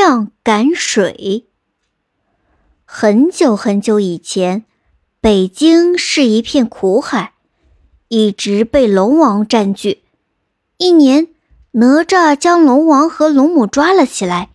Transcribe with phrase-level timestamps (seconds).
[0.00, 1.44] 亮赶水。
[2.86, 4.64] 很久很久以前，
[5.20, 7.34] 北京是一片苦海，
[8.08, 10.00] 一直被龙王占据。
[10.78, 11.28] 一年，
[11.72, 14.48] 哪吒将龙王和龙母抓了起来，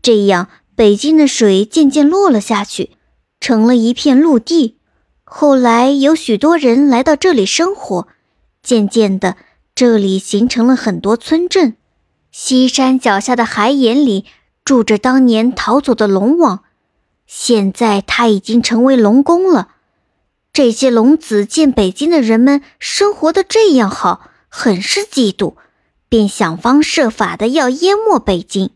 [0.00, 2.92] 这样北京的水渐渐落了下去，
[3.38, 4.78] 成了一片陆地。
[5.24, 8.08] 后来有许多人来到这里生活，
[8.62, 9.36] 渐渐的，
[9.74, 11.76] 这里形成了很多村镇。
[12.32, 14.24] 西山脚下的海眼里
[14.66, 16.64] 住着当年逃走的龙王。
[17.26, 19.68] 现在他已经成为龙宫了。
[20.52, 25.54] 这些龙子见北京的人们生活的这样好，很是嫉妒，
[26.08, 28.70] 便想方设法的要淹没北京。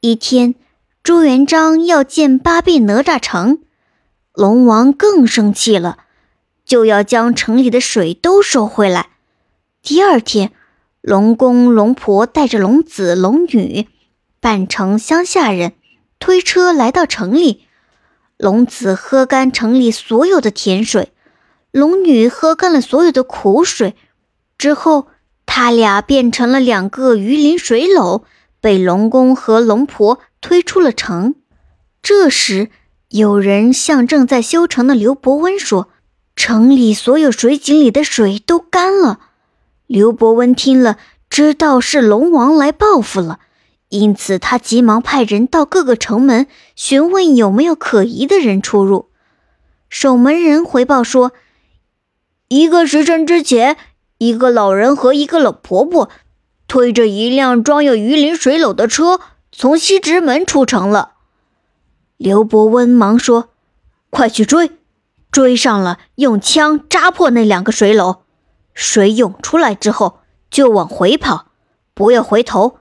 [0.00, 0.54] 一天，
[1.02, 3.60] 朱元璋要建八臂哪吒城，
[4.34, 5.98] 龙王更生气了，
[6.64, 9.10] 就要将城里的水都收回来。
[9.82, 10.52] 第二天，
[11.00, 13.88] 龙公龙婆带着龙子龙女，
[14.40, 15.74] 扮成乡下人，
[16.18, 17.66] 推车来到城里。
[18.38, 21.12] 龙子喝干城里所有的甜水，
[21.72, 23.94] 龙女喝干了所有的苦水，
[24.56, 25.08] 之后，
[25.44, 28.22] 他俩变成了两个鱼鳞水篓，
[28.62, 31.34] 被龙公和龙婆推出了城。
[32.00, 32.70] 这时，
[33.10, 35.90] 有人向正在修城的刘伯温说
[36.34, 39.20] ：“城里所有水井里的水都干了。”
[39.86, 40.96] 刘伯温听了，
[41.28, 43.40] 知道是龙王来报复了。
[43.90, 46.46] 因此，他急忙派人到各个城门
[46.76, 49.10] 询问有没有可疑的人出入。
[49.88, 51.32] 守门人回报说，
[52.46, 53.76] 一个时辰之前，
[54.18, 56.08] 一个老人和一个老婆婆
[56.68, 61.14] 推着一辆装有鱼鳞水篓的车从西直门出城了。
[62.16, 63.48] 刘伯温忙说
[64.08, 64.70] ：“快去追！
[65.32, 68.18] 追上了，用枪扎破那两个水篓。
[68.72, 71.46] 水涌出来之后，就往回跑，
[71.92, 72.78] 不要回头。”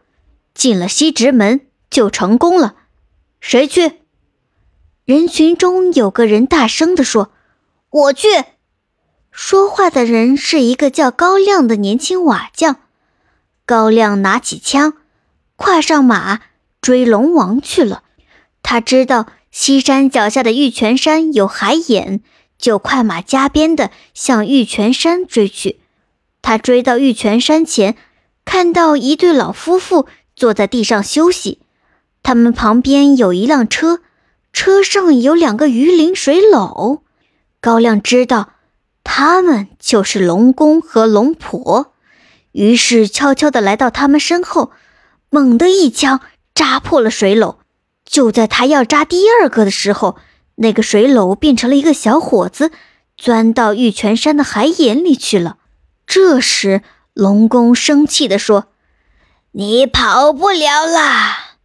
[0.53, 2.75] 进了西直门就成功了，
[3.39, 3.99] 谁去？
[5.05, 7.31] 人群中有个人大声地说
[7.89, 8.27] ：“我去。”
[9.31, 12.81] 说话的人是一个叫高亮的年轻瓦匠。
[13.65, 14.93] 高亮拿起枪，
[15.55, 16.41] 跨上马
[16.81, 18.03] 追龙王去了。
[18.61, 22.21] 他知道西山脚下的玉泉山有海眼，
[22.57, 25.79] 就快马加鞭地向玉泉山追去。
[26.41, 27.95] 他追到玉泉山前，
[28.45, 30.07] 看到一对老夫妇。
[30.39, 31.59] 坐在地上休息，
[32.23, 33.99] 他们旁边有一辆车，
[34.53, 37.01] 车上有两个鱼鳞水篓。
[37.59, 38.53] 高亮知道
[39.03, 41.91] 他们就是龙公和龙婆，
[42.53, 44.71] 于是悄悄地来到他们身后，
[45.29, 46.21] 猛地一枪
[46.55, 47.57] 扎破了水篓。
[48.05, 50.15] 就在他要扎第二个的时候，
[50.55, 52.71] 那个水篓变成了一个小伙子，
[53.17, 55.57] 钻到玉泉山的海眼里去了。
[56.07, 56.81] 这时，
[57.13, 58.67] 龙公生气地说。
[59.59, 61.57] 你跑不了啦！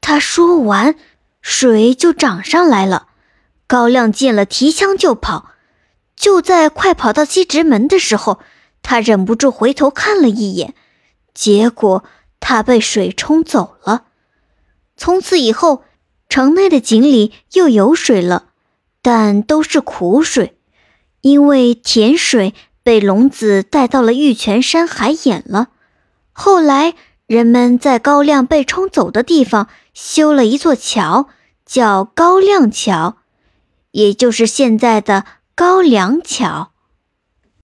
[0.00, 0.94] 他说完，
[1.40, 3.08] 水就涨上来了。
[3.66, 5.50] 高亮见了，提枪就跑。
[6.14, 8.38] 就在快跑到西直门的时候，
[8.82, 10.74] 他忍不住回头看了一眼，
[11.34, 12.04] 结果
[12.38, 14.04] 他被水冲走了。
[14.96, 15.82] 从此以后，
[16.28, 18.50] 城内的井里又有水了，
[19.02, 20.56] 但都是苦水，
[21.22, 25.70] 因为甜水被龙子带到了玉泉山海眼了。
[26.30, 26.94] 后来。
[27.26, 31.28] 人们在高亮被冲走的地方修了一座桥，
[31.64, 33.16] 叫高亮桥，
[33.92, 35.24] 也就是现在的
[35.54, 36.73] 高粱桥。